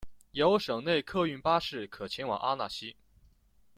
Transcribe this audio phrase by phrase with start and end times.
[0.31, 2.95] 有省内客运巴士可前往阿讷西。